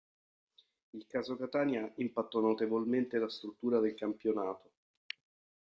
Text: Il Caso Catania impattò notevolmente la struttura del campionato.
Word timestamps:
Il 0.95 1.05
Caso 1.05 1.35
Catania 1.37 1.87
impattò 1.97 2.39
notevolmente 2.39 3.19
la 3.19 3.29
struttura 3.29 3.77
del 3.79 3.93
campionato. 3.93 4.71